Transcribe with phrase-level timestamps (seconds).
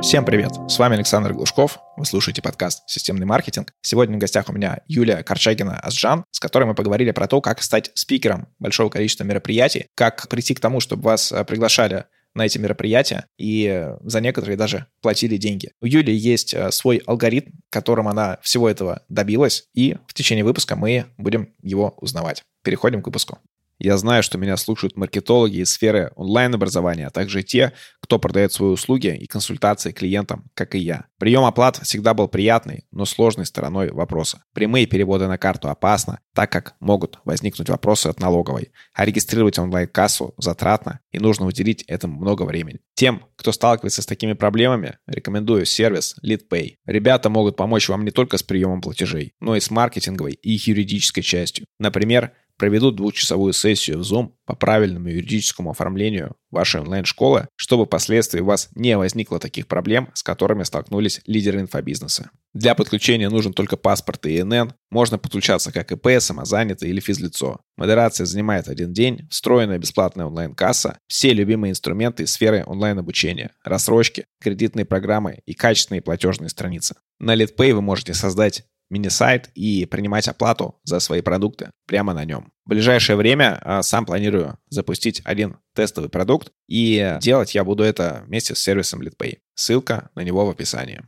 [0.00, 0.52] Всем привет!
[0.68, 1.80] С вами Александр Глушков.
[1.96, 3.72] Вы слушаете подкаст «Системный маркетинг».
[3.82, 7.90] Сегодня в гостях у меня Юлия Корчагина-Асджан, с которой мы поговорили про то, как стать
[7.94, 13.26] спикером большого количества мероприятий, как прийти к тому, чтобы вас э, приглашали на эти мероприятия
[13.38, 15.72] и за некоторые даже платили деньги.
[15.80, 20.76] У Юли есть э, свой алгоритм, которым она всего этого добилась, и в течение выпуска
[20.76, 22.44] мы будем его узнавать.
[22.62, 23.38] Переходим к выпуску.
[23.78, 28.70] Я знаю, что меня слушают маркетологи из сферы онлайн-образования, а также те, кто продает свои
[28.70, 31.04] услуги и консультации клиентам, как и я.
[31.18, 34.42] Прием оплат всегда был приятной, но сложной стороной вопроса.
[34.52, 38.72] Прямые переводы на карту опасно, так как могут возникнуть вопросы от налоговой.
[38.94, 42.80] А регистрировать онлайн-кассу затратно и нужно уделить этому много времени.
[42.94, 46.74] Тем, кто сталкивается с такими проблемами, рекомендую сервис LeadPay.
[46.86, 51.22] Ребята могут помочь вам не только с приемом платежей, но и с маркетинговой и юридической
[51.22, 51.66] частью.
[51.78, 58.46] Например, проведут двухчасовую сессию в Zoom по правильному юридическому оформлению вашей онлайн-школы, чтобы впоследствии у
[58.46, 62.30] вас не возникло таких проблем, с которыми столкнулись лидеры инфобизнеса.
[62.54, 64.72] Для подключения нужен только паспорт и ИНН.
[64.90, 67.60] Можно подключаться как ИП, самозанятый или физлицо.
[67.76, 74.84] Модерация занимает один день, встроенная бесплатная онлайн-касса, все любимые инструменты из сферы онлайн-обучения, рассрочки, кредитные
[74.84, 76.96] программы и качественные платежные страницы.
[77.20, 82.52] На LeadPay вы можете создать мини-сайт и принимать оплату за свои продукты прямо на нем.
[82.64, 88.22] В ближайшее время а, сам планирую запустить один тестовый продукт, и делать я буду это
[88.26, 89.38] вместе с сервисом LeadPay.
[89.54, 91.02] Ссылка на него в описании.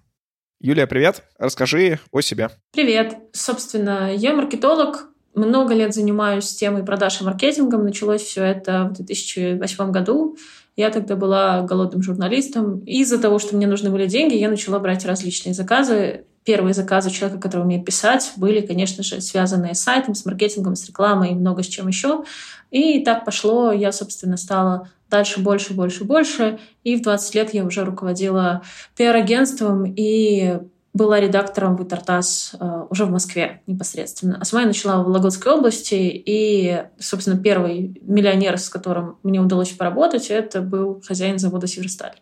[0.60, 1.24] Юлия, привет.
[1.38, 2.50] Расскажи о себе.
[2.72, 3.16] Привет.
[3.32, 7.84] Собственно, я маркетолог, много лет занимаюсь темой продаж и маркетингом.
[7.84, 10.36] Началось все это в 2008 году.
[10.76, 12.80] Я тогда была голодным журналистом.
[12.80, 17.40] Из-за того, что мне нужны были деньги, я начала брать различные заказы первые заказы человека,
[17.40, 21.62] который умеет писать, были, конечно же, связанные с сайтом, с маркетингом, с рекламой и много
[21.62, 22.24] с чем еще.
[22.72, 23.70] И так пошло.
[23.70, 26.58] Я, собственно, стала дальше больше, больше, больше.
[26.82, 28.62] И в 20 лет я уже руководила
[28.96, 30.58] пиар-агентством и
[30.92, 34.36] была редактором в Итартас э, уже в Москве непосредственно.
[34.40, 39.70] А сама я начала в Вологодской области, и, собственно, первый миллионер, с которым мне удалось
[39.70, 42.16] поработать, это был хозяин завода «Северсталь».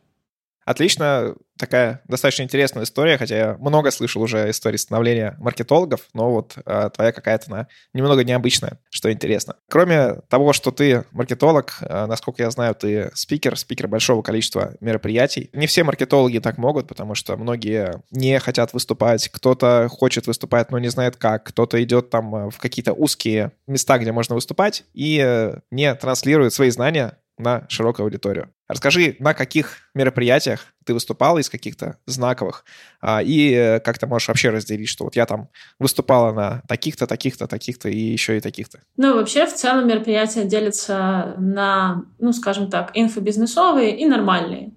[0.69, 6.59] Отлично, такая достаточно интересная история, хотя я много слышал уже истории становления маркетологов, но вот
[6.67, 9.57] а, твоя какая-то она немного необычная, что интересно.
[9.71, 15.49] Кроме того, что ты маркетолог, а, насколько я знаю, ты спикер, спикер большого количества мероприятий.
[15.55, 20.79] Не все маркетологи так могут, потому что многие не хотят выступать, кто-то хочет выступать, но
[20.79, 25.19] не знает как, кто-то идет там а, в какие-то узкие места, где можно выступать, и
[25.25, 28.53] э, не транслирует свои знания на широкую аудиторию.
[28.69, 32.65] Расскажи, на каких мероприятиях ты выступала из каких-то знаковых,
[33.01, 37.07] а, и э, как ты можешь вообще разделить, что вот я там выступала на таких-то,
[37.07, 38.81] таких-то, таких-то и еще и таких-то?
[38.97, 44.73] Ну, вообще, в целом мероприятия делятся на, ну, скажем так, инфобизнесовые и нормальные.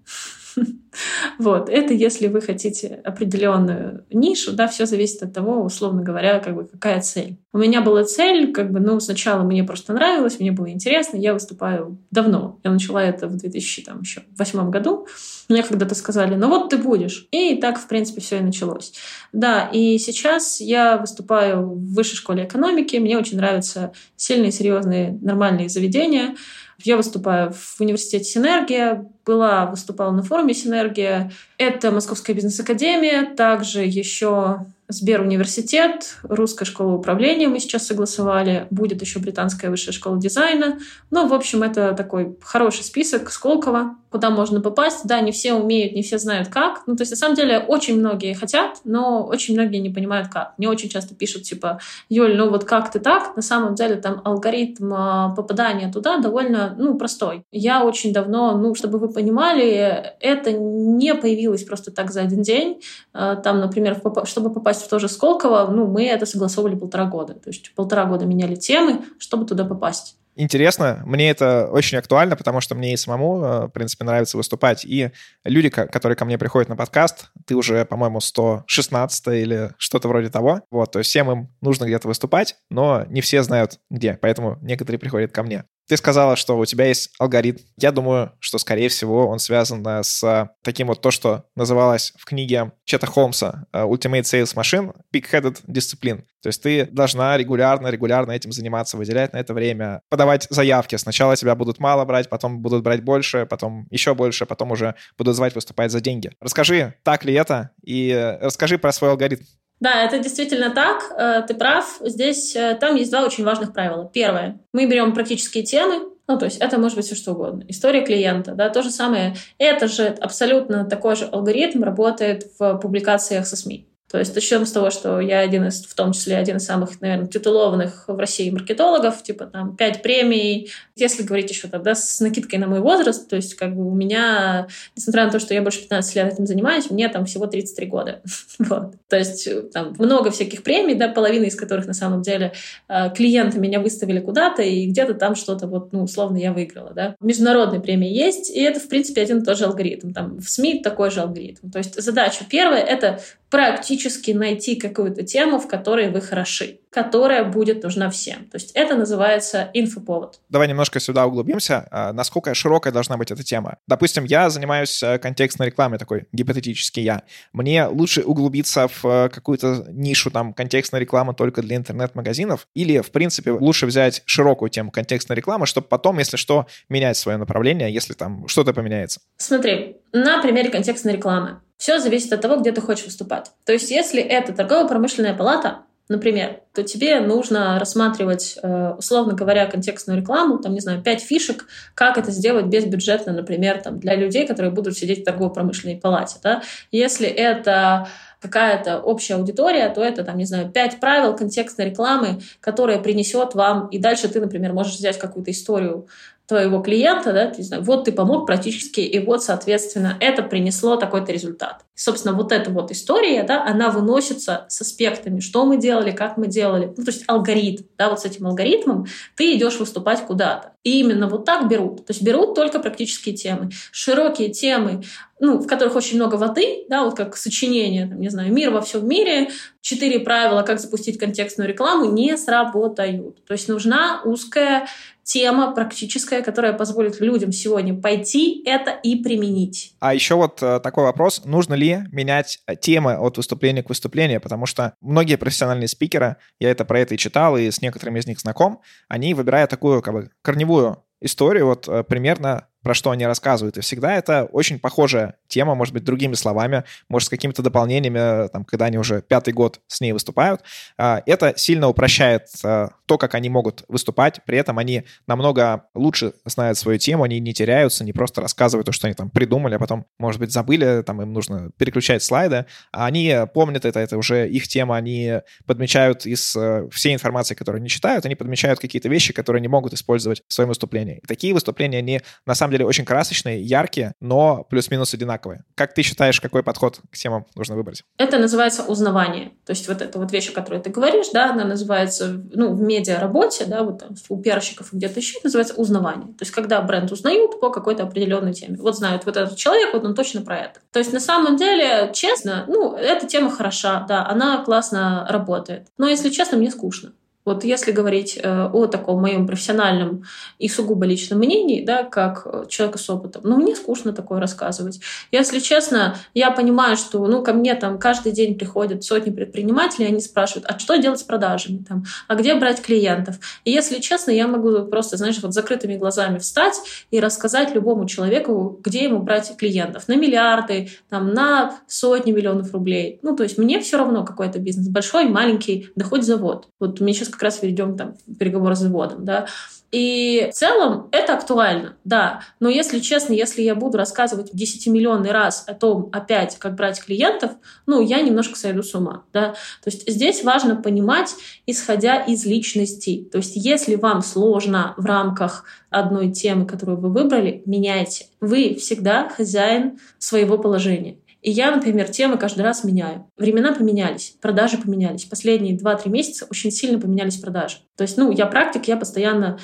[1.40, 6.56] Вот, это если вы хотите определенную нишу, да, все зависит от того, условно говоря, как
[6.56, 7.38] бы какая цель.
[7.54, 11.34] У меня была цель, как бы, ну, сначала мне просто нравилось, мне было интересно, я
[11.34, 12.60] выступаю давно.
[12.64, 15.08] Я начала это в 2008 году.
[15.50, 17.28] Мне когда-то сказали, ну вот ты будешь.
[17.32, 18.94] И так, в принципе, все и началось.
[19.34, 22.98] Да, и сейчас я выступаю в высшей школе экономики.
[22.98, 26.36] Мне очень нравятся сильные, серьезные, нормальные заведения.
[26.84, 31.32] Я выступаю в университете «Синергия», была, выступала на форуме «Синергия».
[31.58, 39.70] Это Московская бизнес-академия, также еще Сберуниверситет, Русская школа управления мы сейчас согласовали, будет еще Британская
[39.70, 40.80] высшая школа дизайна.
[41.12, 45.06] Ну, в общем, это такой хороший список Сколково, куда можно попасть.
[45.06, 46.84] Да, не все умеют, не все знают как.
[46.86, 50.54] Ну, то есть, на самом деле, очень многие хотят, но очень многие не понимают как.
[50.58, 51.80] Мне очень часто пишут, типа,
[52.10, 53.36] Юль, ну вот как ты так?
[53.36, 57.44] На самом деле, там алгоритм а, попадания туда довольно, ну, простой.
[57.52, 62.82] Я очень давно, ну, чтобы вы понимали, это не появилось просто так за один день.
[63.14, 67.34] А, там, например, чтобы попасть в то же Сколково, ну, мы это согласовывали полтора года.
[67.34, 71.02] То есть полтора года меняли темы, чтобы туда попасть интересно.
[71.06, 74.86] Мне это очень актуально, потому что мне и самому, э, в принципе, нравится выступать.
[74.86, 75.12] И
[75.44, 80.62] люди, которые ко мне приходят на подкаст, ты уже, по-моему, 116 или что-то вроде того.
[80.72, 85.00] Вот, то есть всем им нужно где-то выступать, но не все знают где, поэтому некоторые
[85.00, 85.66] приходят ко мне.
[85.92, 87.64] Ты сказала, что у тебя есть алгоритм.
[87.76, 92.72] Я думаю, что, скорее всего, он связан с таким вот то, что называлось в книге
[92.86, 96.24] Чета Холмса э, Ultimate Sales Machine Big-Headed Discipline.
[96.42, 100.96] То есть ты должна регулярно, регулярно этим заниматься, выделять на это время, подавать заявки.
[100.96, 105.36] Сначала тебя будут мало брать, потом будут брать больше, потом еще больше, потом уже будут
[105.36, 106.32] звать выступать за деньги.
[106.40, 109.44] Расскажи, так ли это, и расскажи про свой алгоритм.
[109.82, 111.12] Да, это действительно так.
[111.18, 112.00] Э, ты прав.
[112.02, 114.10] Здесь э, там есть два очень важных правила.
[114.14, 114.60] Первое.
[114.74, 117.66] Мы берем практические темы, ну, то есть это может быть все что угодно.
[117.68, 119.36] История клиента, да, то же самое.
[119.58, 123.91] Это же абсолютно такой же алгоритм работает в публикациях со СМИ.
[124.12, 127.00] То есть начнем с того, что я один из, в том числе один из самых,
[127.00, 130.70] наверное, титулованных в России маркетологов, типа там пять премий.
[130.98, 134.68] Если говорить еще тогда с накидкой на мой возраст, то есть как бы у меня,
[134.98, 138.22] несмотря на то, что я больше 15 лет этим занимаюсь, мне там всего 33 года.
[138.60, 138.96] вот.
[139.08, 142.52] То есть там много всяких премий, да, половина из которых на самом деле
[142.90, 147.16] э, клиенты меня выставили куда-то, и где-то там что-то вот, ну, условно, я выиграла, да.
[147.22, 150.12] Международные премии есть, и это, в принципе, один и тот же алгоритм.
[150.12, 151.70] Там в СМИ такой же алгоритм.
[151.70, 153.22] То есть задача первая— это
[153.52, 158.46] практически найти какую-то тему, в которой вы хороши, которая будет нужна всем.
[158.46, 160.40] То есть это называется инфоповод.
[160.50, 161.86] Давай немножко сюда углубимся.
[161.92, 163.78] А, насколько широкая должна быть эта тема?
[163.88, 167.24] Допустим, я занимаюсь э, контекстной рекламой, такой гипотетический я.
[167.52, 173.12] Мне лучше углубиться в э, какую-то нишу там контекстной рекламы только для интернет-магазинов или, в
[173.12, 178.14] принципе, лучше взять широкую тему контекстной рекламы, чтобы потом, если что, менять свое направление, если
[178.14, 179.20] там что-то поменяется?
[179.36, 181.60] Смотри, на примере контекстной рекламы.
[181.82, 183.50] Все зависит от того, где ты хочешь выступать.
[183.66, 185.80] То есть, если это торгово-промышленная палата,
[186.10, 191.66] например, то тебе нужно рассматривать, э, условно говоря, контекстную рекламу, там, не знаю, пять фишек,
[191.96, 196.36] как это сделать безбюджетно, например, там, для людей, которые будут сидеть в торгово-промышленной палате.
[196.44, 196.62] Да?
[196.92, 198.08] Если это
[198.42, 203.88] какая-то общая аудитория, то это, там, не знаю, пять правил контекстной рекламы, которая принесет вам,
[203.88, 206.08] и дальше ты, например, можешь взять какую-то историю
[206.48, 211.32] твоего клиента, да, ты, знаю, вот ты помог практически, и вот, соответственно, это принесло такой-то
[211.32, 211.86] результат.
[211.96, 216.48] Собственно, вот эта вот история, да, она выносится с аспектами, что мы делали, как мы
[216.48, 219.06] делали, ну, то есть алгоритм, да, вот с этим алгоритмом
[219.36, 220.74] ты идешь выступать куда-то.
[220.84, 222.08] И именно вот так берут.
[222.08, 223.70] То есть берут только практические темы.
[223.92, 225.04] Широкие темы,
[225.42, 228.80] ну, в которых очень много воды, да, вот как сочинение, там, не знаю, «Мир во
[228.80, 229.50] всем мире»,
[229.82, 233.44] четыре правила, как запустить контекстную рекламу, не сработают.
[233.46, 234.88] То есть нужна узкая
[235.24, 239.96] тема практическая, которая позволит людям сегодня пойти это и применить.
[240.00, 241.42] А еще вот э, такой вопрос.
[241.44, 244.42] Нужно ли менять э, темы от выступления к выступлению?
[244.42, 248.28] Потому что многие профессиональные спикеры, я это про это и читал, и с некоторыми из
[248.28, 253.26] них знаком, они выбирают такую как бы корневую историю, вот э, примерно про что они
[253.26, 253.78] рассказывают.
[253.78, 258.66] И всегда это очень похожая тема, может быть, другими словами, может, с какими-то дополнениями, там,
[258.66, 260.62] когда они уже пятый год с ней выступают.
[260.98, 264.40] А, это сильно упрощает а, то, как они могут выступать.
[264.46, 268.92] При этом они намного лучше знают свою тему, они не теряются, не просто рассказывают то,
[268.92, 272.66] что они там придумали, а потом, может быть, забыли, там им нужно переключать слайды.
[272.92, 277.80] А они помнят это, это уже их тема, они подмечают из э, всей информации, которую
[277.80, 281.20] они читают, они подмечают какие-то вещи, которые они могут использовать в своем выступлении.
[281.24, 285.64] И такие выступления, они на самом самом деле очень красочные, яркие, но плюс-минус одинаковые.
[285.76, 288.04] Как ты считаешь, какой подход к темам нужно выбрать?
[288.18, 289.52] Это называется узнавание.
[289.66, 292.82] То есть вот эта вот вещь, о которой ты говоришь, да, она называется, ну, в
[292.82, 296.28] медиа-работе, да, вот там у пиарщиков где-то еще, называется узнавание.
[296.28, 298.78] То есть когда бренд узнают по какой-то определенной теме.
[298.78, 300.80] Вот знают, вот этот человек, вот он точно про это.
[300.92, 305.88] То есть на самом деле, честно, ну, эта тема хороша, да, она классно работает.
[305.98, 307.12] Но если честно, мне скучно.
[307.46, 310.24] Вот если говорить э, о таком моем профессиональном
[310.60, 315.00] и сугубо личном мнении, да, как человека с опытом, ну, мне скучно такое рассказывать.
[315.32, 320.20] Если честно, я понимаю, что, ну, ко мне там каждый день приходят сотни предпринимателей, они
[320.20, 323.40] спрашивают, а что делать с продажами, там, а где брать клиентов?
[323.66, 326.76] И если честно, я могу просто, знаешь, вот закрытыми глазами встать
[327.10, 330.08] и рассказать любому человеку, где ему брать клиентов.
[330.08, 333.20] На миллиарды, там, на сотни миллионов рублей.
[333.24, 336.68] Ну, то есть мне все равно какой это бизнес, большой, маленький, да хоть завод.
[336.80, 339.48] Вот мне сейчас как раз ведем там переговоры с заводом, да.
[339.92, 342.44] И в целом это актуально, да.
[342.62, 347.52] Но если честно, если я буду рассказывать десятимиллионный раз о том опять, как брать клиентов,
[347.86, 349.50] ну, я немножко сойду с ума, да.
[349.84, 351.36] То есть здесь важно понимать,
[351.66, 353.28] исходя из личностей.
[353.30, 358.28] То есть если вам сложно в рамках одной темы, которую вы выбрали, меняйте.
[358.40, 361.18] Вы всегда хозяин своего положения.
[361.42, 363.28] И я, например, темы каждый раз меняю.
[363.38, 365.26] Времена поменялись, продажи поменялись.
[365.26, 367.78] Последние 2-3 месяца очень сильно поменялись продажи.
[367.98, 369.58] То есть, ну, я практик, я постоянно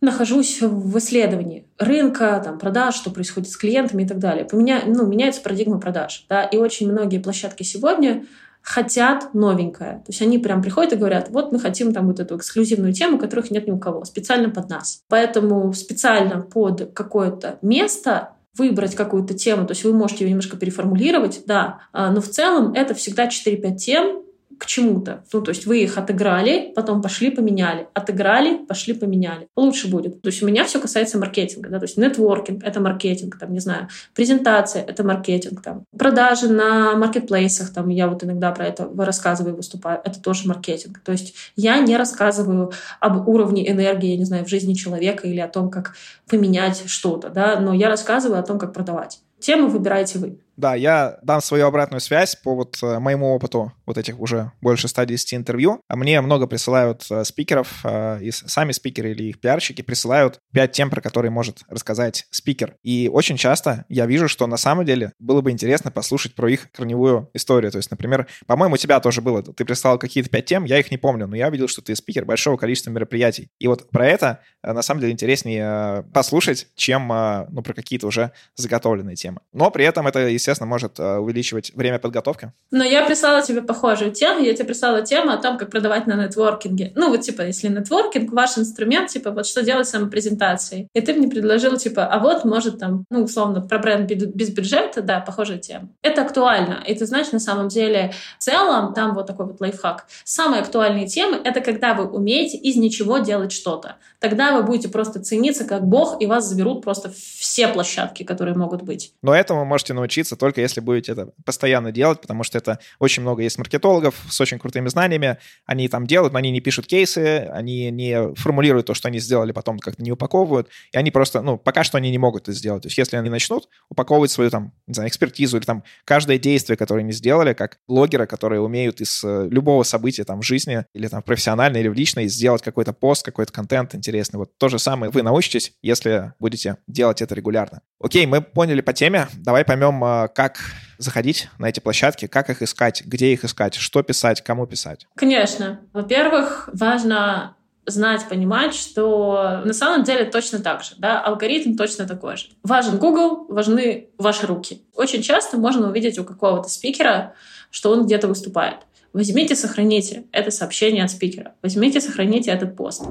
[0.00, 4.44] нахожусь в исследовании рынка, там, продаж, что происходит с клиентами и так далее.
[4.44, 4.82] Поменя...
[4.86, 6.24] Ну, меняется парадигма продаж.
[6.28, 6.42] Да?
[6.44, 8.24] И очень многие площадки сегодня
[8.62, 9.98] хотят новенькое.
[9.98, 13.18] То есть они прям приходят и говорят, вот мы хотим там вот эту эксклюзивную тему,
[13.18, 15.02] которых нет ни у кого, специально под нас.
[15.08, 21.42] Поэтому специально под какое-то место выбрать какую-то тему, то есть вы можете ее немножко переформулировать,
[21.46, 24.22] да, а, но в целом это всегда 4-5 тем,
[24.60, 25.24] к чему-то.
[25.32, 27.88] Ну, то есть вы их отыграли, потом пошли поменяли.
[27.94, 29.48] Отыграли, пошли поменяли.
[29.56, 30.20] Лучше будет.
[30.20, 31.70] То есть у меня все касается маркетинга.
[31.70, 31.78] Да?
[31.78, 37.72] То есть нетворкинг— это маркетинг, там, не знаю, презентация— это маркетинг, там, продажи на маркетплейсах,
[37.72, 41.00] там, я вот иногда про это рассказываю, выступаю, это тоже маркетинг.
[41.02, 45.40] То есть я не рассказываю об уровне энергии, я не знаю, в жизни человека или
[45.40, 45.94] о том, как
[46.28, 49.20] поменять что-то, да, но я рассказываю о том, как продавать.
[49.40, 50.38] Тему выбираете вы.
[50.60, 54.88] Да, я дам свою обратную связь по вот э, моему опыту вот этих уже больше
[54.88, 55.80] 110 интервью.
[55.88, 60.72] А мне много присылают э, спикеров, э, и сами спикеры или их пиарщики присылают 5
[60.72, 62.74] тем, про которые может рассказать спикер.
[62.82, 66.70] И очень часто я вижу, что на самом деле было бы интересно послушать про их
[66.72, 67.72] корневую историю.
[67.72, 69.42] То есть, например, по-моему, у тебя тоже было.
[69.42, 72.26] Ты прислал какие-то 5 тем, я их не помню, но я видел, что ты спикер
[72.26, 73.48] большого количества мероприятий.
[73.58, 79.16] И вот про это на самом деле интереснее послушать, чем ну, про какие-то уже заготовленные
[79.16, 79.40] темы.
[79.54, 82.52] Но при этом это, естественно, естественно, может э, увеличивать время подготовки.
[82.70, 84.40] Но я прислала тебе похожую тему.
[84.40, 86.92] Я тебе прислала тему о том, как продавать на нетворкинге.
[86.96, 90.88] Ну, вот, типа, если нетворкинг, ваш инструмент, типа, вот что делать с самопрезентацией.
[90.94, 95.02] И ты мне предложил, типа, а вот, может, там, ну, условно, про бренд без бюджета,
[95.02, 95.88] да, похожая тема.
[96.02, 96.82] Это актуально.
[96.86, 100.06] И ты знаешь, на самом деле, в целом, там вот такой вот лайфхак.
[100.24, 103.96] Самые актуальные темы— это когда вы умеете из ничего делать что-то.
[104.18, 108.82] Тогда вы будете просто цениться как бог, и вас заберут просто все площадки, которые могут
[108.82, 109.12] быть.
[109.22, 113.42] Но этому можете научиться только если будете это постоянно делать, потому что это очень много
[113.42, 117.90] есть маркетологов с очень крутыми знаниями, они там делают, но они не пишут кейсы, они
[117.90, 121.84] не формулируют то, что они сделали, потом как-то не упаковывают, и они просто, ну, пока
[121.84, 122.82] что они не могут это сделать.
[122.82, 126.76] То есть если они начнут упаковывать свою там, не знаю, экспертизу или там каждое действие,
[126.76, 131.08] которое они сделали, как блогеры, которые умеют из э, любого события там в жизни или
[131.08, 134.38] там профессионально или в личной сделать какой-то пост, какой-то контент интересный.
[134.38, 137.82] Вот то же самое вы научитесь, если будете делать это регулярно.
[138.02, 139.28] Окей, мы поняли по теме.
[139.34, 140.58] Давай поймем, а, как
[140.98, 145.06] заходить на эти площадки, как их искать, где их искать, что писать, кому писать?
[145.16, 145.80] Конечно.
[145.92, 152.36] Во-первых, важно знать, понимать, что на самом деле точно так же, да, алгоритм точно такой
[152.36, 152.46] же.
[152.62, 154.82] Важен Google, важны ваши руки.
[154.94, 157.34] Очень часто можно увидеть у какого-то спикера,
[157.70, 158.78] что он где-то выступает.
[159.12, 161.54] Возьмите, сохраните это сообщение от спикера.
[161.62, 163.02] Возьмите, сохраните этот пост.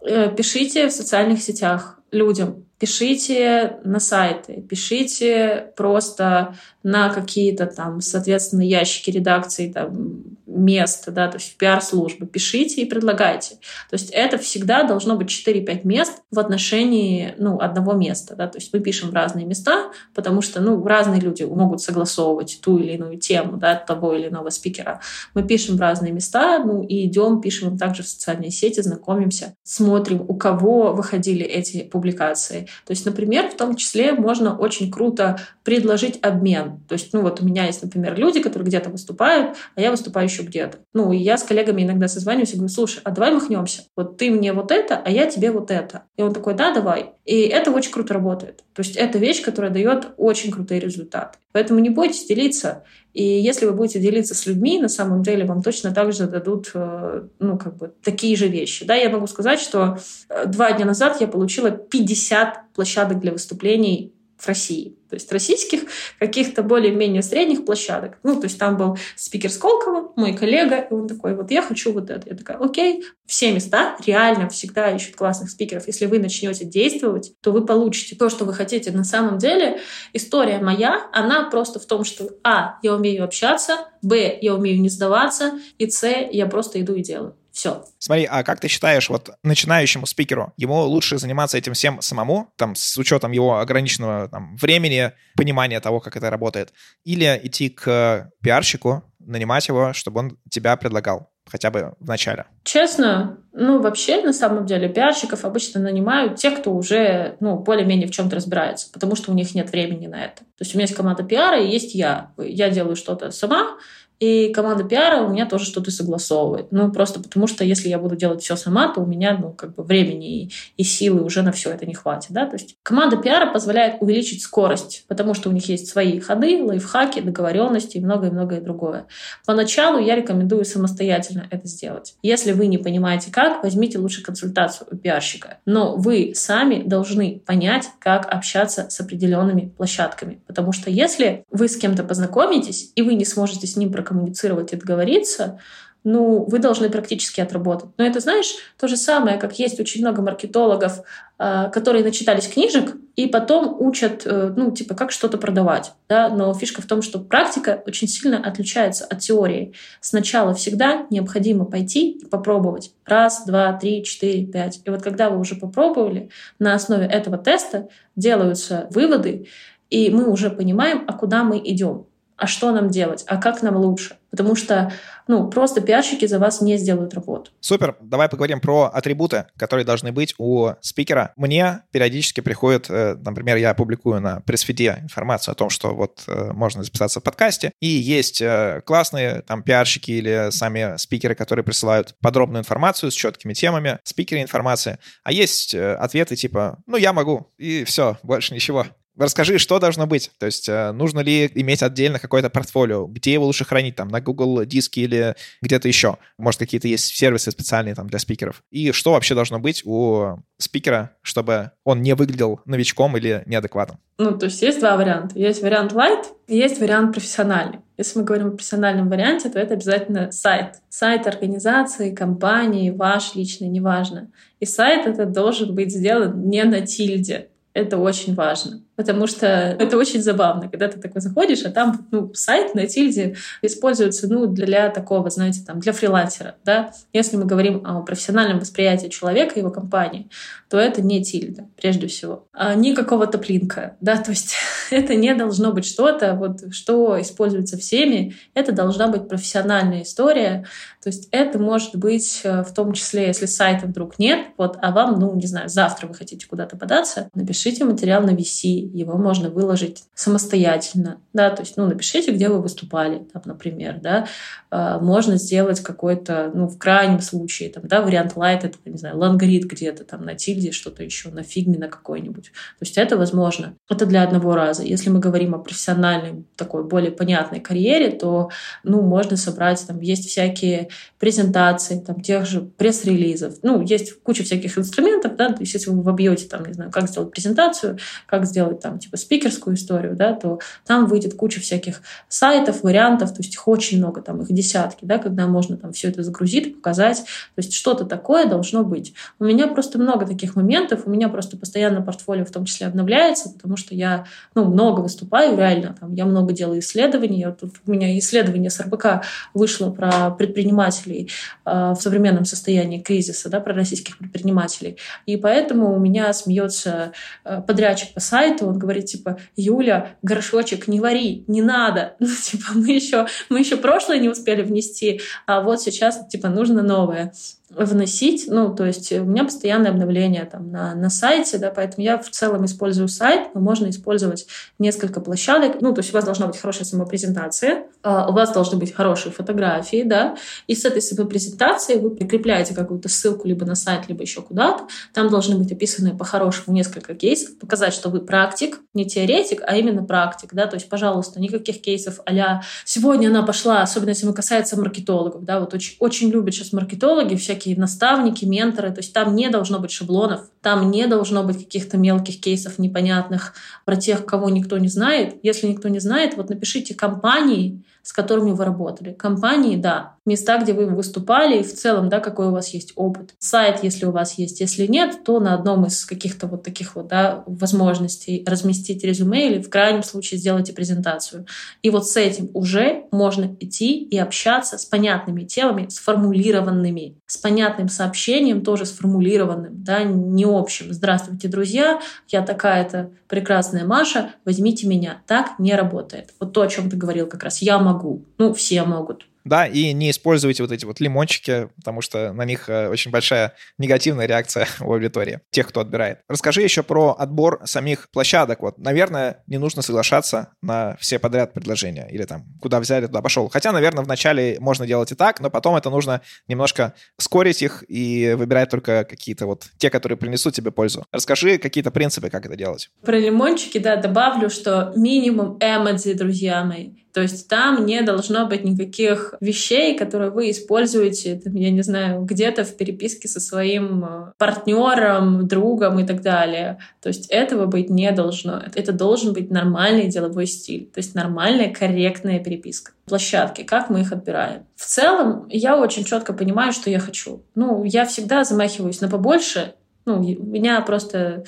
[0.00, 8.62] Э, пишите в социальных сетях людям, пишите на сайты, пишите просто на какие-то там, соответственно,
[8.62, 12.26] ящики редакции, там, мест, да, то есть в пиар-службы.
[12.26, 13.56] Пишите и предлагайте.
[13.88, 18.58] То есть это всегда должно быть 4-5 мест в отношении, ну, одного места, да, то
[18.58, 22.92] есть мы пишем в разные места, потому что, ну, разные люди могут согласовывать ту или
[22.92, 25.00] иную тему, да, того или иного спикера.
[25.34, 30.24] Мы пишем в разные места, ну, и идем, пишем также в социальные сети, знакомимся, смотрим,
[30.26, 32.68] у кого выходили эти публикации.
[32.86, 36.80] То есть, например, в том числе можно очень круто предложить обмен.
[36.88, 40.26] То есть, ну вот у меня есть, например, люди, которые где-то выступают, а я выступаю
[40.26, 40.78] еще где-то.
[40.94, 43.82] Ну, и я с коллегами иногда созваниваюсь и говорю, слушай, а давай махнемся.
[43.96, 46.04] Вот ты мне вот это, а я тебе вот это.
[46.16, 47.12] И он такой, да, давай.
[47.24, 48.64] И это очень круто работает.
[48.74, 51.38] То есть это вещь, которая дает очень крутые результаты.
[51.52, 52.84] Поэтому не бойтесь делиться.
[53.12, 56.70] И если вы будете делиться с людьми, на самом деле вам точно так же дадут
[56.74, 58.84] э, ну, как бы, такие же вещи.
[58.84, 64.14] Да, я могу сказать, что э, два дня назад я получила 50 площадок для выступлений
[64.40, 64.96] в России.
[65.08, 65.82] То есть российских
[66.18, 68.18] каких-то более-менее средних площадок.
[68.22, 71.92] Ну, то есть там был спикер Сколково, мой коллега, и он такой, вот я хочу
[71.92, 72.30] вот это.
[72.30, 75.86] Я такая, окей, все места реально всегда ищут классных спикеров.
[75.86, 78.92] Если вы начнете действовать, то вы получите то, что вы хотите.
[78.92, 79.80] На самом деле
[80.12, 84.88] история моя, она просто в том, что а, я умею общаться, б, я умею не
[84.88, 87.36] сдаваться, и с, я просто иду и делаю.
[87.60, 87.84] Все.
[87.98, 92.74] Смотри, а как ты считаешь, вот начинающему спикеру, ему лучше заниматься этим всем самому, там,
[92.74, 96.72] с учетом его ограниченного там, времени, понимания того, как это работает,
[97.04, 101.28] или идти к пиарщику, нанимать его, чтобы он тебя предлагал?
[101.50, 102.44] хотя бы в начале?
[102.62, 108.12] Честно, ну, вообще, на самом деле, пиарщиков обычно нанимают те, кто уже, ну, более-менее в
[108.12, 110.36] чем-то разбирается, потому что у них нет времени на это.
[110.36, 112.30] То есть у меня есть команда пиара и есть я.
[112.38, 113.78] Я делаю что-то сама,
[114.20, 116.70] и команда пиара у меня тоже что-то согласовывает.
[116.70, 119.74] Ну, просто потому что если я буду делать все сама, то у меня, ну, как
[119.74, 122.46] бы времени и, и силы уже на все это не хватит, да.
[122.46, 127.20] То есть команда пиара позволяет увеличить скорость, потому что у них есть свои ходы, лайфхаки,
[127.20, 129.06] договоренности и многое-многое другое.
[129.46, 132.14] Поначалу я рекомендую самостоятельно это сделать.
[132.22, 135.58] Если вы не понимаете как, возьмите лучше консультацию у пиарщика.
[135.64, 140.42] Но вы сами должны понять, как общаться с определенными площадками.
[140.46, 144.76] Потому что если вы с кем-то познакомитесь, и вы не сможете с ним прокоммуницировать и
[144.76, 145.58] договориться,
[146.02, 147.90] ну, вы должны практически отработать.
[147.98, 151.02] Но это, знаешь, то же самое, как есть очень много маркетологов,
[151.38, 155.92] а, которые начитались книжек и потом учат, э, ну, типа, как что-то продавать.
[156.08, 156.30] Да?
[156.30, 159.74] Но фишка в том, что практика очень сильно отличается от теории.
[160.00, 162.92] Сначала всегда необходимо пойти и попробовать.
[163.04, 164.80] Раз, два, три, четыре, пять.
[164.86, 169.48] И вот когда вы уже попробовали, на основе этого теста делаются выводы,
[169.90, 172.06] и мы уже понимаем, а куда мы идем
[172.40, 174.16] а что нам делать, а как нам лучше.
[174.30, 174.92] Потому что,
[175.26, 177.50] ну, просто пиарщики за вас не сделают работу.
[177.60, 177.96] Супер.
[178.00, 181.32] Давай поговорим про атрибуты, которые должны быть у спикера.
[181.36, 186.52] Мне периодически приходит, э, например, я публикую на пресс-фиде информацию о том, что вот э,
[186.52, 192.14] можно записаться в подкасте, и есть э, классные там пиарщики или сами спикеры, которые присылают
[192.22, 197.84] подробную информацию с четкими темами, спикеры информации, а есть ответы типа, ну, я могу, и
[197.84, 198.86] все, больше ничего.
[199.16, 200.30] Расскажи, что должно быть?
[200.38, 203.06] То есть э, нужно ли иметь отдельно какое-то портфолио?
[203.06, 203.96] Где его лучше хранить?
[203.96, 206.16] Там на Google диске или где-то еще?
[206.38, 208.62] Может, какие-то есть сервисы специальные там для спикеров?
[208.70, 213.98] И что вообще должно быть у спикера, чтобы он не выглядел новичком или неадекватным?
[214.18, 215.38] Ну, то есть есть два варианта.
[215.38, 217.78] Есть вариант light есть вариант профессиональный.
[217.96, 220.80] Если мы говорим о профессиональном варианте, то это обязательно сайт.
[220.88, 224.32] Сайт организации, компании, ваш личный, неважно.
[224.58, 227.50] И сайт этот должен быть сделан не на тильде.
[227.72, 228.82] Это очень важно.
[229.00, 233.34] Потому что это очень забавно, когда ты такой заходишь, а там ну, сайт на тильде
[233.62, 236.56] используется ну, для такого, знаете, там, для фрилансера.
[236.66, 236.92] Да?
[237.14, 240.28] Если мы говорим о профессиональном восприятии человека, его компании,
[240.68, 242.46] то это не тильда, прежде всего.
[242.52, 243.96] А не какого-то плинка.
[244.02, 244.18] Да?
[244.18, 244.54] То есть
[244.90, 248.36] это не должно быть что-то, вот, что используется всеми.
[248.52, 250.66] Это должна быть профессиональная история.
[251.02, 254.92] То есть это может быть э, в том числе, если сайта вдруг нет, вот, а
[254.92, 259.50] вам, ну, не знаю, завтра вы хотите куда-то податься, напишите материал на VC, его можно
[259.50, 264.26] выложить самостоятельно, да, то есть, ну, напишите, где вы выступали, там, например, да,
[264.70, 269.18] а, можно сделать какой-то, ну, в крайнем случае, там, да, вариант light, это, не знаю,
[269.18, 272.44] лангрид где-то там на тильде, что-то еще, на фигме на какой-нибудь.
[272.44, 273.74] То есть это возможно.
[273.88, 274.82] Это для одного раза.
[274.82, 278.50] Если мы говорим о профессиональной, такой более понятной карьере, то,
[278.84, 284.78] ну, можно собрать, там, есть всякие презентации, там, тех же пресс-релизов, ну, есть куча всяких
[284.78, 288.79] инструментов, да, то есть если вы вобьете, там, не знаю, как сделать презентацию, как сделать
[288.80, 293.68] там типа спикерскую историю, да, то там выйдет куча всяких сайтов, вариантов, то есть их
[293.68, 297.72] очень много, там их десятки, да, когда можно там все это загрузить, показать, то есть
[297.72, 299.14] что-то такое должно быть.
[299.38, 303.50] У меня просто много таких моментов, у меня просто постоянно портфолио в том числе обновляется,
[303.50, 307.90] потому что я, ну, много выступаю, реально, там, я много делаю исследований, я, тут у
[307.90, 309.22] меня исследование с РБК
[309.54, 311.30] вышло про предпринимателей
[311.64, 317.12] э, в современном состоянии кризиса, да, про российских предпринимателей, и поэтому у меня смеется
[317.44, 322.16] э, подрядчик по сайту, он говорит, типа, Юля, горшочек не вари, не надо.
[322.20, 326.82] Ну, типа, мы еще, мы еще прошлое не успели внести, а вот сейчас, типа, нужно
[326.82, 327.32] новое
[327.70, 332.18] вносить, ну, то есть у меня постоянное обновление там на, на сайте, да, поэтому я
[332.18, 334.46] в целом использую сайт, но можно использовать
[334.78, 338.76] несколько площадок, ну, то есть у вас должна быть хорошая самопрезентация, а, у вас должны
[338.78, 344.08] быть хорошие фотографии, да, и с этой самопрезентацией вы прикрепляете какую-то ссылку либо на сайт,
[344.08, 349.06] либо еще куда-то, там должны быть описаны по-хорошему несколько кейсов, показать, что вы практик, не
[349.06, 354.10] теоретик, а именно практик, да, то есть, пожалуйста, никаких кейсов а сегодня она пошла, особенно
[354.10, 358.90] если мы касается маркетологов, да, вот очень, очень любят сейчас маркетологи всякие всякие наставники, менторы.
[358.90, 363.54] То есть там не должно быть шаблонов, там не должно быть каких-то мелких кейсов непонятных
[363.84, 365.36] про тех, кого никто не знает.
[365.42, 369.12] Если никто не знает, вот напишите компании, с которыми вы работали.
[369.12, 370.16] Компании, да.
[370.26, 373.34] Места, где вы выступали, и в целом, да, какой у вас есть опыт.
[373.38, 374.60] Сайт, если у вас есть.
[374.60, 379.62] Если нет, то на одном из каких-то вот таких вот, да, возможностей разместить резюме или
[379.62, 381.46] в крайнем случае сделайте презентацию.
[381.82, 387.88] И вот с этим уже можно идти и общаться с понятными темами, сформулированными, с понятным
[387.88, 390.92] сообщением, тоже сформулированным, да, не общим.
[390.92, 395.22] Здравствуйте, друзья, я такая-то прекрасная Маша, возьмите меня.
[395.26, 396.34] Так не работает.
[396.40, 397.62] Вот то, о чем ты говорил как раз.
[397.62, 398.26] Я могу.
[398.36, 399.29] Ну, все могут.
[399.44, 403.54] Да, и не используйте вот эти вот лимончики, потому что на них э, очень большая
[403.78, 406.20] негативная реакция у аудитории, тех, кто отбирает.
[406.28, 408.60] Расскажи еще про отбор самих площадок.
[408.60, 413.48] Вот, наверное, не нужно соглашаться на все подряд предложения или там куда взяли, туда пошел.
[413.48, 418.34] Хотя, наверное, вначале можно делать и так, но потом это нужно немножко скорить их и
[418.36, 421.04] выбирать только какие-то вот те, которые принесут тебе пользу.
[421.12, 422.90] Расскажи какие-то принципы, как это делать.
[423.02, 428.64] Про лимончики, да, добавлю, что минимум эмодзи, друзья мои То есть там не должно быть
[428.64, 434.32] никаких вещей, которые вы используете, там, я не знаю, где-то в переписке со своим э,
[434.38, 436.78] партнером, другом и так далее.
[437.00, 438.62] То есть этого быть не должно.
[438.74, 440.90] Это должен быть нормальный деловой стиль.
[440.92, 442.92] То есть нормальная, корректная переписка.
[443.06, 444.66] Площадки, как мы их отбираем.
[444.76, 447.42] В целом, я очень четко понимаю, что я хочу.
[447.54, 449.74] Ну, я всегда замахиваюсь на побольше,
[450.16, 451.44] ну, у меня просто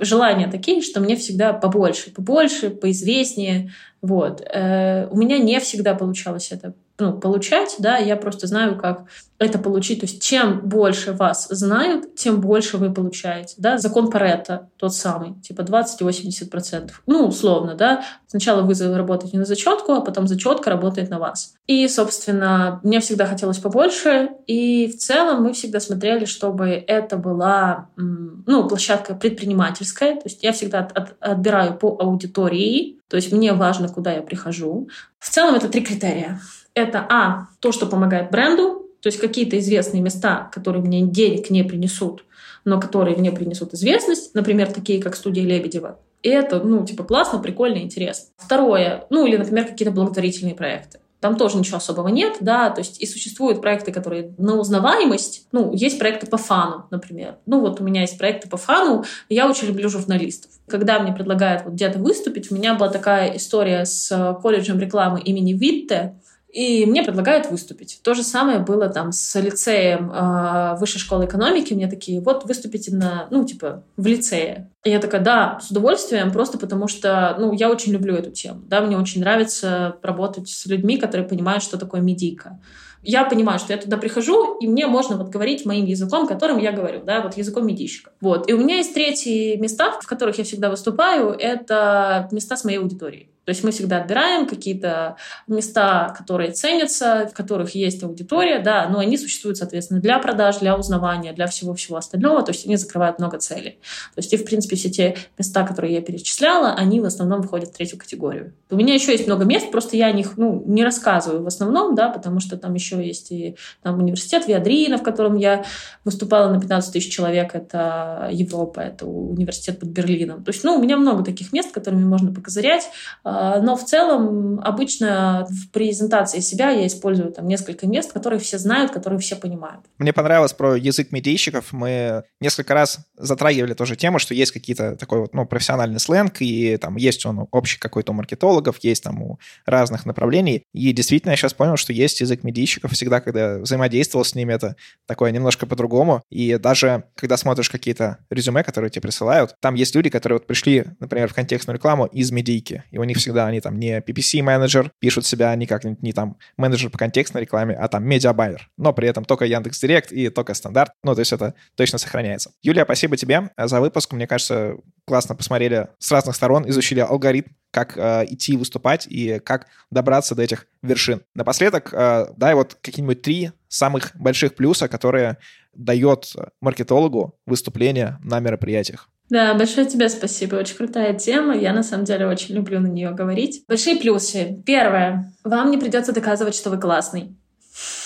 [0.00, 3.72] желания такие, что мне всегда побольше, побольше, поизвестнее.
[4.02, 4.40] Вот.
[4.40, 9.04] Э, у меня не всегда получалось это ну, получать, да, я просто знаю, как
[9.38, 10.00] это получить.
[10.00, 13.54] То есть чем больше вас знают, тем больше вы получаете.
[13.58, 13.76] Да?
[13.76, 16.90] Закон Паретта тот самый, типа 20-80%.
[17.06, 18.04] Ну, условно, да.
[18.26, 21.54] Сначала вы работаете на зачетку, а потом зачетка работает на вас.
[21.66, 24.30] И, собственно, мне всегда хотелось побольше.
[24.46, 30.14] И в целом мы всегда смотрели, чтобы это была ну, площадка предпринимательская.
[30.14, 33.00] То есть я всегда от, от, отбираю по аудитории.
[33.08, 34.88] То есть мне важно, куда я прихожу.
[35.18, 36.40] В целом это три критерия
[36.76, 41.64] это, а, то, что помогает бренду, то есть какие-то известные места, которые мне денег не
[41.64, 42.24] принесут,
[42.64, 45.98] но которые мне принесут известность, например, такие, как студия Лебедева.
[46.22, 48.26] И это, ну, типа, классно, прикольно, интересно.
[48.36, 51.00] Второе, ну, или, например, какие-то благотворительные проекты.
[51.20, 55.72] Там тоже ничего особого нет, да, то есть и существуют проекты, которые на узнаваемость, ну,
[55.72, 57.36] есть проекты по фану, например.
[57.46, 60.50] Ну, вот у меня есть проекты по фану, я очень люблю журналистов.
[60.68, 65.54] Когда мне предлагают вот где-то выступить, у меня была такая история с колледжем рекламы имени
[65.54, 66.16] Витте,
[66.56, 68.00] и мне предлагают выступить.
[68.02, 71.74] То же самое было там с лицеем э, высшей школы экономики.
[71.74, 74.70] Мне такие, вот выступите на, ну, типа, в лицее.
[74.82, 78.62] И я такая, да, с удовольствием, просто потому что, ну, я очень люблю эту тему.
[78.68, 82.58] Да, мне очень нравится работать с людьми, которые понимают, что такое медийка
[83.02, 86.72] я понимаю, что я туда прихожу, и мне можно вот говорить моим языком, которым я
[86.72, 88.10] говорю, да, вот языком медийщика.
[88.20, 88.50] Вот.
[88.50, 92.78] И у меня есть третьи места, в которых я всегда выступаю, это места с моей
[92.78, 93.30] аудиторией.
[93.46, 98.98] То есть мы всегда отбираем какие-то места, которые ценятся, в которых есть аудитория, да, но
[98.98, 103.38] они существуют, соответственно, для продаж, для узнавания, для всего-всего остального, то есть они закрывают много
[103.38, 103.78] целей.
[104.14, 107.68] То есть и, в принципе, все те места, которые я перечисляла, они в основном входят
[107.68, 108.52] в третью категорию.
[108.68, 111.94] У меня еще есть много мест, просто я о них ну, не рассказываю в основном,
[111.94, 115.64] да, потому что там еще есть и там, университет Виадрина, в котором я
[116.04, 120.42] выступала на 15 тысяч человек, это Европа, это университет под Берлином.
[120.42, 122.90] То есть, ну, у меня много таких мест, которыми можно покозырять,
[123.22, 128.58] а, но в целом обычно в презентации себя я использую там несколько мест, которые все
[128.58, 129.84] знают, которые все понимают.
[129.98, 131.72] Мне понравилось про язык медийщиков.
[131.72, 136.76] Мы несколько раз затрагивали тоже тему, что есть какие-то такой вот, ну, профессиональный сленг, и
[136.76, 140.62] там есть он общий какой-то у маркетологов, есть там у разных направлений.
[140.72, 142.92] И действительно я сейчас понял, что есть язык медийщиков.
[142.92, 146.22] Всегда, когда взаимодействовал с ними, это такое немножко по-другому.
[146.30, 150.84] И даже когда смотришь какие-то резюме, которые тебе присылают, там есть люди, которые вот пришли,
[151.00, 155.26] например, в контекстную рекламу из медийки, и у них всегда они там не PPC-менеджер, пишут
[155.26, 158.70] себя не как-нибудь не там менеджер по контекстной рекламе, а там медиабайер.
[158.76, 160.92] Но при этом только Яндекс Директ и только стандарт.
[161.02, 162.52] Ну, то есть это точно сохраняется.
[162.62, 164.12] Юлия, спасибо тебе за выпуск.
[164.12, 169.66] Мне кажется, классно посмотрели с разных сторон, изучили алгоритм, как э, идти выступать и как
[169.90, 171.22] добраться до этих вершин.
[171.34, 175.38] Напоследок, э, дай вот какие-нибудь три самых больших плюса, которые
[175.74, 179.10] дает маркетологу выступление на мероприятиях.
[179.28, 180.56] Да, большое тебе спасибо.
[180.56, 181.56] Очень крутая тема.
[181.56, 183.64] Я на самом деле очень люблю на нее говорить.
[183.68, 184.62] Большие плюсы.
[184.64, 185.32] Первое.
[185.44, 187.36] Вам не придется доказывать, что вы классный.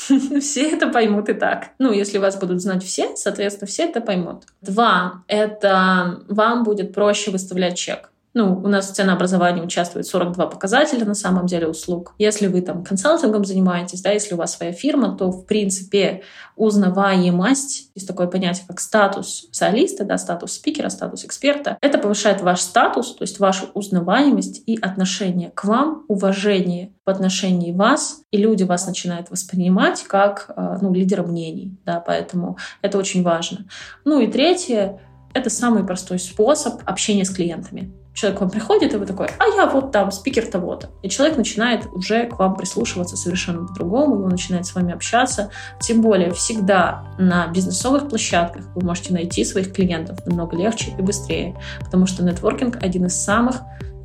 [0.40, 1.70] Все это поймут и так.
[1.78, 4.44] Ну, если вас будут знать все, соответственно, все это поймут.
[4.61, 5.22] Два.
[5.28, 8.10] Это вам будет проще выставлять чек.
[8.32, 12.14] Ну, у нас в ценообразовании участвует 42 показателя на самом деле услуг.
[12.16, 16.22] Если вы там консалтингом занимаетесь, да, если у вас своя фирма, то, в принципе,
[16.54, 22.60] узнаваемость, есть такое понятие, как статус специалиста, да, статус спикера, статус эксперта, это повышает ваш
[22.60, 28.62] статус, то есть вашу узнаваемость и отношение к вам, уважение в отношении вас, и люди
[28.62, 33.66] вас начинают воспринимать как э, ну, лидера мнений, да, поэтому это очень важно.
[34.04, 35.00] Ну и третье,
[35.34, 39.46] это самый простой способ общения с клиентами человек к вам приходит, и вы такой, а
[39.56, 40.90] я вот там спикер того-то.
[41.02, 45.50] И человек начинает уже к вам прислушиваться совершенно по-другому, он начинает с вами общаться.
[45.80, 51.56] Тем более всегда на бизнесовых площадках вы можете найти своих клиентов намного легче и быстрее,
[51.80, 53.56] потому что нетворкинг— один из самых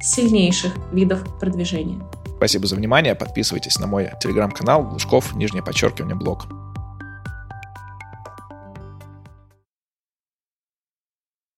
[0.02, 2.02] сильнейших видов продвижения.
[2.38, 3.16] Спасибо за внимание.
[3.16, 6.48] Подписывайтесь на мой телеграм-канал Глушков, нижнее подчеркивание, блог.